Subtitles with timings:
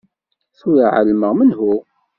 [0.57, 1.75] Tura εelmeɣ menhu.